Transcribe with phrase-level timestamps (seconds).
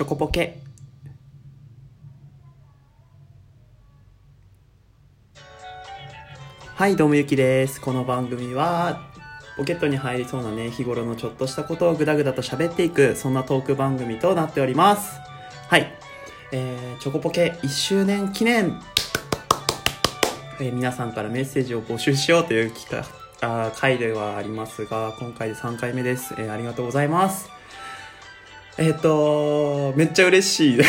[0.00, 0.56] チョコポケ。
[6.74, 7.82] はいどうもゆきです。
[7.82, 9.02] この番組は
[9.58, 15.20] ポケットに入りそうなね日頃のちょっとしたことをグダグダと喋っていくそんなトーク番組となっております。
[15.68, 15.92] はい。
[16.50, 18.80] えー、チョコポケ1周年記念。
[20.60, 27.50] えー皆さんからメッセージを募集しようという企画あ回ではありますが今回で3回目です、えーありがとうございます。
[28.78, 30.84] えっ、とめっちゃ嬉しいで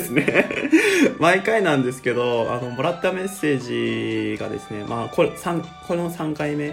[0.00, 0.48] すね。
[1.18, 6.68] 毎回なんですけどあのもらったメッセージがですねまあこれ三この3回目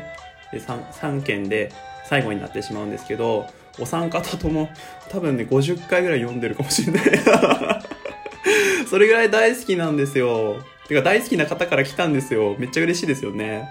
[0.51, 1.71] で 3, 3件で
[2.07, 3.47] 最後になってしまうんですけど
[3.79, 4.69] お三方とも
[5.09, 7.03] 多分ね50回ぐらい読んでるかもしれない。
[8.89, 10.57] それぐらい大好きなんですよ。
[10.87, 12.55] てか大好きな方から来たんですよ。
[12.57, 13.69] めっちゃ嬉しいですよね。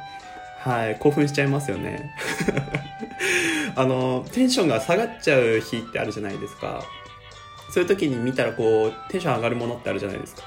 [0.60, 2.14] はい興奮しちゃいますよね。
[3.78, 6.82] あのテンションが下がっちゃう日ってあるじゃないですか。
[7.70, 10.42] そういう時に見たらこうテンション上がるものってあるじゃないですか。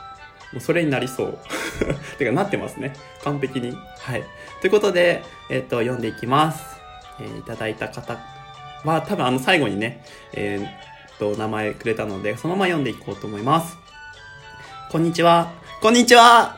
[0.52, 1.38] もうそれになりそう。
[2.20, 2.94] てかなってますね。
[3.24, 3.74] 完璧に。
[4.00, 4.24] はい。
[4.60, 6.62] ということで、えっと読んでいきます、
[7.22, 8.20] えーいただいた方。
[8.84, 13.78] は多分あの最後にねえーっと名前くれたのでそのまま読んでいこうと思います。
[14.92, 15.54] こんにちは。
[15.80, 16.58] こんにちは。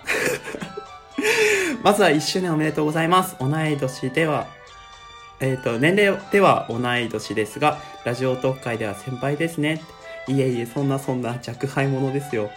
[1.83, 3.35] まずは1周年おめでとうございます。
[3.39, 4.47] 同い年では、
[5.43, 9.81] えっ、と、年齢では同い年ですが、ラジオトーク界では先輩ですね。
[10.27, 12.43] いえいえ、そんなそんな若輩者ですよ。
[12.43, 12.53] はい。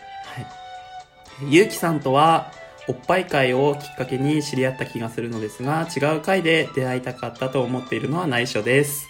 [1.51, 2.53] ゆうきさんとは、
[2.89, 9.09] おっぱい会をきっかけに知り合った気がするのですが、違う会で出会いたかったと思っているのは内緒です。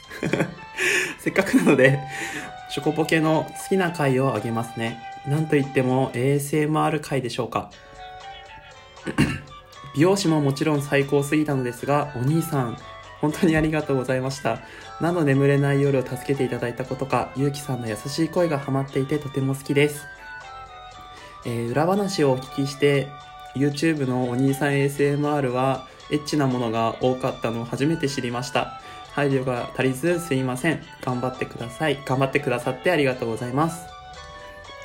[1.20, 2.00] せっかくなので、
[2.70, 4.98] ショコポケの好きな回をあげますね。
[5.26, 7.70] なんといっても ASMR 回でしょうか。
[9.94, 12.78] 美容師ももちろん最高すぎたのですが、お兄さん、
[13.20, 14.60] 本当にありがとうございました。
[15.00, 20.04] 何の眠れない夜を助けていただいたことか、ゆうきさんの優しい声がハマっていてとても好きです。
[21.44, 23.08] えー裏話をお聞きして、
[23.54, 28.80] YouTube のお兄さん ASMR は、エッチなものが多かったのを初めて知りました。
[29.12, 30.82] 配慮が足りずすいません。
[31.02, 31.98] 頑張ってください。
[32.04, 33.96] 頑張ってくださってありがとうございます。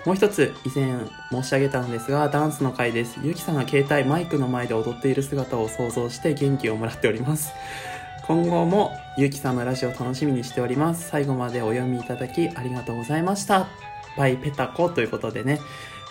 [0.06, 1.00] もう一つ以前
[1.32, 7.52] 申し上げたのですがダンスの回ですゆきさんが携帯マイクの前で踊っている姿を想像して元気をもらっております
[8.32, 11.10] 今後もゆきさんのラジオ楽しみにしております。
[11.10, 13.68] 最後までお読みいただきありがとうございました。
[14.18, 15.60] バイペタコということでね、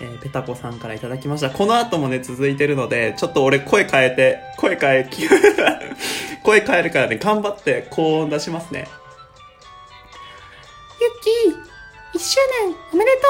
[0.03, 1.49] えーペタコさんからいただきました。
[1.49, 5.09] この後もね続いてるのでちょっと俺声変えて声変え
[6.45, 8.87] 声変えるからね頑張って高音出しますね。
[11.01, 13.23] ゆき1周年おめでとう。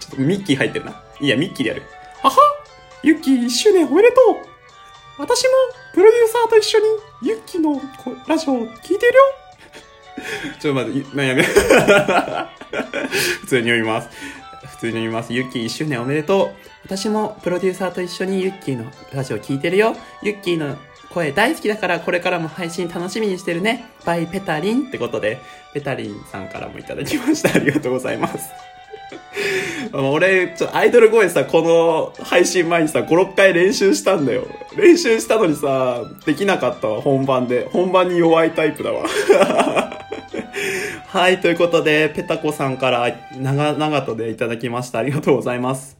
[0.00, 1.02] ちょっとミッキー入ってるな。
[1.18, 1.82] いいや、ミッキーでやる。
[2.22, 2.36] はは
[3.02, 4.51] ユッキー1周年おめでとう
[5.32, 5.50] 私も
[5.94, 6.84] プロデューサーと一緒に
[7.22, 7.80] ユッキーの
[8.26, 9.22] ラジオを聞いてるよ
[10.60, 11.34] ちょっと待って、まあ、や？
[11.34, 11.42] め。
[11.42, 11.50] 普
[13.46, 14.08] 通に読みます。
[14.66, 15.32] 普通に読みます。
[15.32, 16.50] ユッキー1周年おめでとう
[16.84, 20.76] 私もプロデューサーと一緒にユッキーのラジオ聞いてるよユッキーの
[21.10, 23.90] 声大好きだからこれからも配信楽しみにしてるね。
[24.04, 25.38] バイペタリンってことで、
[25.74, 27.54] ペタリンさんからもいただきました。
[27.54, 28.50] ありがとうございます。
[30.00, 31.62] 俺、ちょ、アイドル声さ、こ
[32.18, 34.46] の配信前にさ、5、6回練習したんだよ。
[34.76, 37.68] 練習したのにさ、できなかったわ、本番で。
[37.72, 39.04] 本番に弱いタイプだわ。
[41.08, 45.00] はい、ということで、ペタコさんから長々とでいただきました。
[45.00, 45.98] ありがとうございます。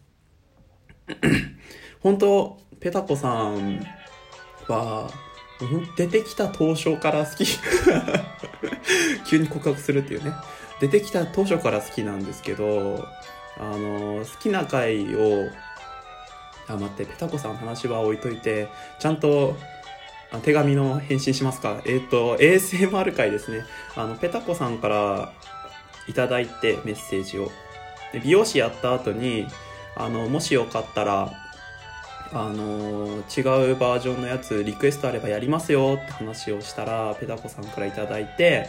[2.01, 3.87] 本当ペタコさん
[4.69, 5.11] は、
[5.97, 7.45] 出てきた当初から好き。
[9.29, 10.33] 急に告白するっていうね。
[10.81, 13.07] 出てきた当初から好きなんですけど、
[13.59, 15.49] あの、好きな回を、
[16.69, 18.69] あ、待って、ペタコさんの話は置いといて、
[18.99, 19.57] ちゃんと、
[20.43, 21.83] 手紙の返信しますか？
[21.85, 23.65] えっ、と、ASMR 回ですね。
[23.95, 25.33] あの、ペタコさんから
[26.09, 27.51] いただいてメッセージを。
[28.13, 29.47] で美容師やった後に、
[29.95, 31.33] あの、もしよかったら、
[32.35, 38.69] あの違うバージョンのやつリクエストあればやりますよって話をしたらペタコさんからいただいて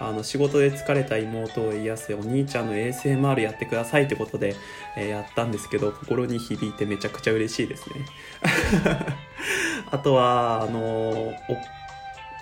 [0.00, 4.56] あの仕事で疲れた妹を癒せお兄ちゃんの ASMR やってくださいってことで、
[4.96, 8.06] えーやったんですけど心に響いてめちゃくちゃ嬉しいですね。
[9.90, 11.34] あとはあの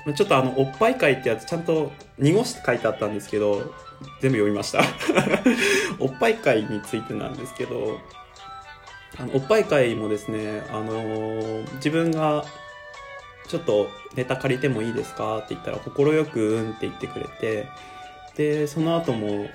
[0.07, 3.75] おちょっとあのおっぱい会ってやつちゃんと濁して書いてあったんですけど
[4.21, 4.83] 全部読みました。
[5.99, 7.99] おっぱい会についてなんですけど
[9.19, 12.45] あのおっぱい会もですね、あの自分が
[13.49, 15.93] ちょっとネタ借りてもいいですかって言ったら快
[16.27, 17.69] くうんって言ってくれて
[18.37, 19.49] でその後も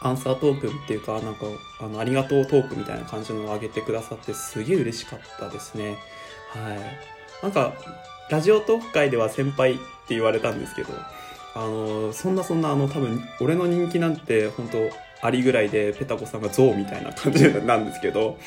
[0.00, 1.46] アンサートークンっていうかなんか
[1.80, 5.96] あのありがとうトークみたいな感じのを上げてくださってすげえ嬉しかったですね。
[6.50, 6.78] はい。
[7.42, 7.74] なんか
[8.30, 10.90] ラジオトーク界では先輩って言われたんですけど
[11.54, 14.78] あのそんなそんなあの多分俺の人気なんて本当
[15.26, 18.38] アリぐらいでペタコさんがゾウみたいな感じなんですけど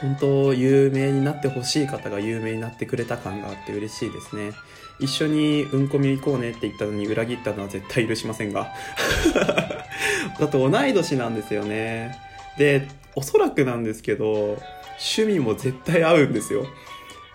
[0.00, 4.52] 本当有名になってほしい方が有名になってくれた感があって嬉しいですね。
[4.98, 8.72] 一緒にうんこみ行こうねって言ったのに裏切ったのは絶対許しませんが。
[10.38, 12.16] だって同い年なんですよね。
[12.58, 14.58] でおそらくなんですけど
[14.98, 16.66] 趣味も絶対合うんですよ。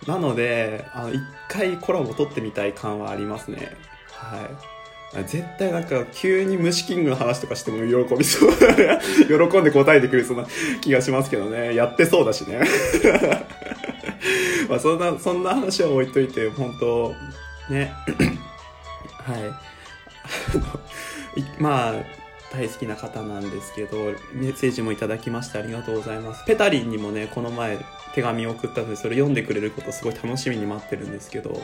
[0.07, 3.71] なのであの一回コラボ取ってみたい感はありますね。
[4.11, 4.76] はい。
[5.25, 8.51] 絶対なんか急に虫キングの話とかしても喜びそう。
[9.49, 10.45] 喜んで答えてくれそうな
[10.81, 11.73] 気がしますけどね。
[11.75, 12.59] やってそうだしね。
[14.69, 17.15] まあそんなそんな話は置いといて本当
[17.69, 17.93] ね。
[19.25, 19.41] はい。
[21.59, 21.93] まあ
[22.53, 23.97] 大好きな方なんですけど
[24.33, 26.43] メッセージもいただきましてありがとうございます。
[26.45, 27.79] ペタリンにもねこの前
[28.13, 31.61] 手紙を送ったのでそれ読んでくれることすごい楽しみに待ってるんですけど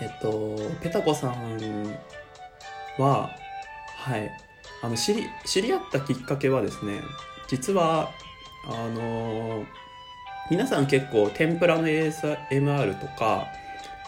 [0.00, 1.96] えっとペタコさん
[2.98, 3.30] は
[3.96, 4.46] はい。
[4.82, 7.00] あの知り知り合ったきっかけはですね
[7.48, 8.10] 実は
[8.66, 9.64] あの
[10.50, 13.46] 皆さん結構天ぷらの ASMR とか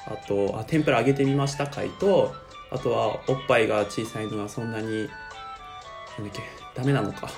[0.06, 2.34] あとあ天ぷら揚げてみました回と
[2.70, 6.42] あとはおっぱいが小さいのはそんなにだっけ
[6.74, 7.28] ダメなのか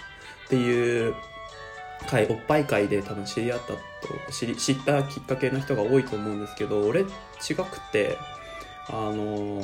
[0.46, 1.14] っていう
[2.08, 3.79] 回おっぱい会で多分知り合ったと
[4.32, 8.19] 知り知ったきっかけの人が多いと思うんですけど俺違くて
[8.88, 9.62] あの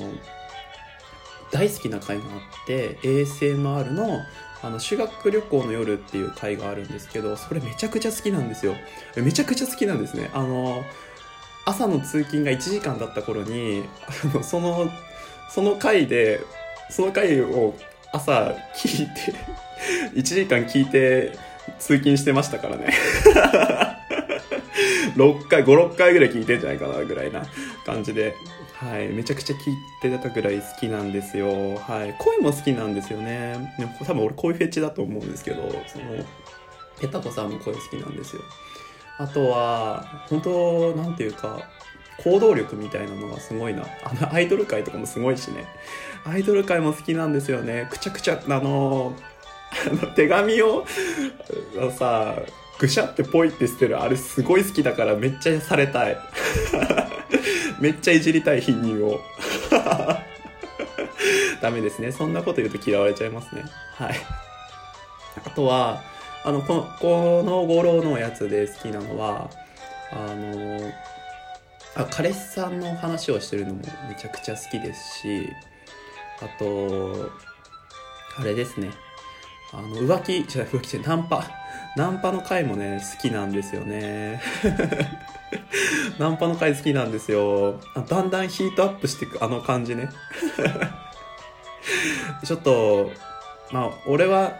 [1.51, 4.21] 大好きな回があって ASMR の
[4.63, 8.75] あの修学旅行の夜っていう回があるんですけどそれめちゃくちゃ好きなんですよ。
[9.17, 10.31] めちゃくちゃ好きなんですね。
[10.33, 10.83] あの
[11.65, 13.85] 朝の通勤が1時間だった頃に
[14.33, 14.89] あのその
[15.51, 16.41] その回で
[16.91, 17.75] その回を
[18.13, 19.35] 朝聞いて
[20.19, 21.39] 1時間聞いて
[21.79, 22.93] 通勤してましたからね。
[25.17, 27.43] 6回56回ぐらい聞いてんじゃないかなぐらいな
[27.85, 28.35] 感じで。
[28.78, 31.76] はいめちゃくちゃ聞いてたぐらい好きなんですよ。
[31.76, 33.75] はい声も好きなんですよね。
[33.78, 36.05] でも多分俺声フェチだと思うんですけどその
[37.00, 38.43] ペタコさんも声好きなんですよ。
[39.19, 41.61] あとは本当なんていうか
[42.23, 43.87] 行動力みたいなのがすごいな。
[44.05, 45.64] あのアイドル界とかもすごいしね。
[46.25, 47.88] アイドル界も好きなんですよね。
[47.90, 49.14] くちゃくちゃあの
[49.90, 50.84] あの手紙を
[51.96, 52.37] さ
[52.79, 56.19] ぐしゃってポイって捨てるあれすごい好きだからめっちゃされたい。
[57.81, 59.20] めっちゃいじりたい貧乳を。
[61.61, 62.12] ダメですね。
[62.12, 63.64] そんなこと言うと嫌われちゃいますね。
[63.96, 64.17] はい。
[65.44, 66.02] あとは
[66.44, 69.50] あのこのこの五郎のやつで好きなのは
[70.12, 70.93] あの
[71.96, 75.50] あ彼氏さんの話をしてるのもめちゃくちゃ好きですし
[76.40, 77.31] あと
[78.38, 78.90] あれですね。
[79.72, 81.50] あの浮気じゃ浮気じゃナンパ。
[81.96, 84.40] ナンパの回もね好きなんですよね。
[86.19, 87.81] ナンパの回好きなんですよ。
[88.08, 90.08] だんだんヒートアップしていくあの感じね。
[92.44, 93.12] ちょっと
[93.72, 94.52] まあ俺は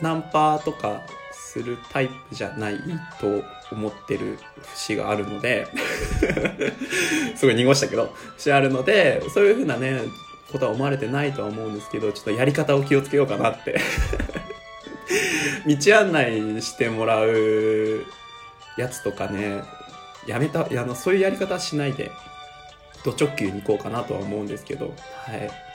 [0.00, 1.02] ナンパとか
[1.32, 2.78] するタイプじゃない
[3.20, 4.38] と思ってる
[4.74, 5.66] 節があるので
[7.36, 10.00] すごい濁したけど節あるのでそういう風なね
[10.50, 13.80] ことは思われてないとは思うんですけどちょっとやり方を気をつけようかなって。
[15.66, 18.04] 道案内してもらう
[18.76, 19.62] やつとかね
[20.26, 22.10] やめたあのそういうやり方しないで
[23.04, 25.72] ド直球に行こうかなとは思うんですけどはい。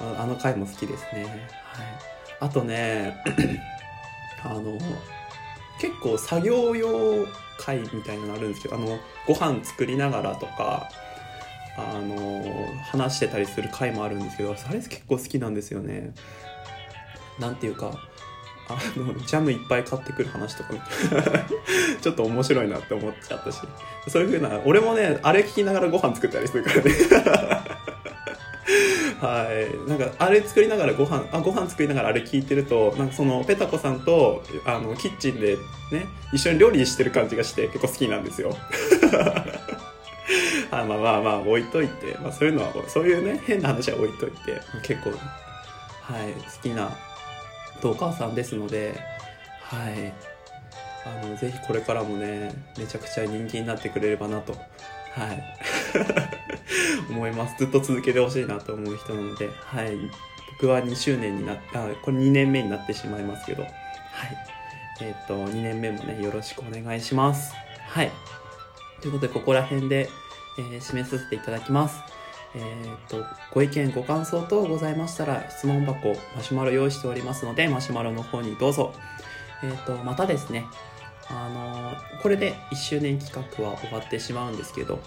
[0.00, 1.24] あの回も好きですね。
[1.24, 1.86] はい。
[2.40, 3.16] あとね
[4.42, 4.78] あの
[5.80, 7.26] 結構作業用
[7.58, 10.90] 会みたいなのあるんですけどあのご飯作りながらとか
[11.76, 16.12] あの話してたりする回もあるんですけどあれ結構好きなんですよね。
[17.38, 17.92] なんていうか
[18.68, 20.70] あのジャムいっぱい買ってくる話とか
[22.00, 23.58] ちょっと面白いなって思っちゃったし。
[24.08, 26.92] そういう風な俺もねあれ聞きながらご飯作ったりするからね。
[29.20, 29.88] はい。
[29.88, 35.56] なんかあれ作りながらご飯あご飯作りながらあれ聞いてるとなんかそのペタコさんとあのキッチンで
[35.90, 38.56] ね一緒に料理してる感じがして結構好きなんですよ。
[40.70, 44.60] あ まあまあまあ置いといて、まあ、そういうのはそういうね変な話は置いといて。
[44.82, 45.16] 結構は
[46.22, 46.90] い好きな
[47.84, 48.94] トーカーさんですので
[49.60, 50.10] はい。
[51.06, 54.58] あのぜひこれからもねめちゃくちゃ人気になってくれればなとは
[55.34, 55.44] い。
[57.10, 57.56] 思います。
[57.58, 59.98] ずっと続けてほしいなと思う人なのではい。
[60.52, 63.72] 僕は2周年になったこれ2年目になってしまいますけどはい。
[65.02, 67.54] えっ、ー、と2年目もねよろしくお願いします。
[67.86, 68.10] はい。
[69.02, 70.08] ということでここら辺で、
[70.58, 71.98] えー、締めさせていただきます。
[72.56, 78.94] えー、と、ご意見、ご感想等ございましたら、質問箱、マシュマロ用意しておりますので、マシュマロの方にどうぞ。
[79.62, 80.64] えー、と、またですね、
[81.28, 85.00] あのー、これで1周年企画は終わってしまうんですけど、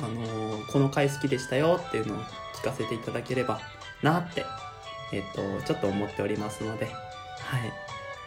[0.00, 2.18] あのこの回好きでしたよっていうのを
[2.54, 3.60] 聞かせていただければ
[4.00, 4.44] なって
[5.12, 7.72] えっ、と、ちょっと思っておりますので、はい。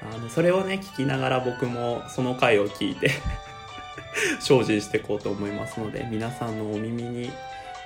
[0.02, 3.12] あの、それをね、聞きながら僕もその回を聞いて
[4.42, 7.32] 精進していこうと思いますので、皆さんのお耳に、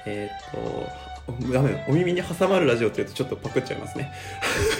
[0.05, 1.05] えっ、と、
[1.51, 4.11] 画面お耳に挟まるラジオって言うとちょっとパクっちゃいますね。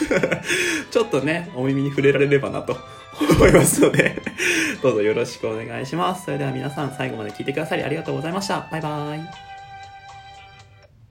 [0.91, 2.77] ちょっとね、お耳に触れられればなと
[3.19, 4.21] 思いますので
[4.83, 6.25] どうぞよろしくお願いします。
[6.25, 8.67] それでは皆さん最後まで聞いてくださりありがとうございました。
[8.71, 9.44] バイバーイ。